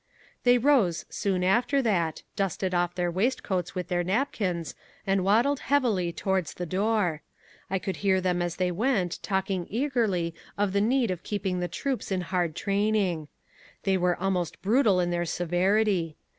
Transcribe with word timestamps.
They 0.45 0.57
rose 0.57 1.05
soon 1.11 1.43
after 1.43 1.79
that, 1.83 2.23
dusted 2.35 2.73
off 2.73 2.95
their 2.95 3.11
waistcoats 3.11 3.75
with 3.75 3.87
their 3.87 4.03
napkins 4.03 4.73
and 5.05 5.23
waddled 5.23 5.59
heavily 5.59 6.11
towards 6.11 6.55
the 6.55 6.65
door. 6.65 7.21
I 7.69 7.77
could 7.77 7.97
hear 7.97 8.19
them 8.19 8.41
as 8.41 8.55
they 8.55 8.71
went 8.71 9.21
talking 9.21 9.67
eagerly 9.69 10.33
of 10.57 10.73
the 10.73 10.81
need 10.81 11.11
of 11.11 11.21
keeping 11.21 11.59
the 11.59 11.67
troops 11.67 12.11
in 12.11 12.21
hard 12.21 12.55
training. 12.55 13.27
They 13.83 13.95
were 13.95 14.17
almost 14.19 14.63
brutal 14.63 14.99
in 14.99 15.11
their 15.11 15.25
severity. 15.25 16.17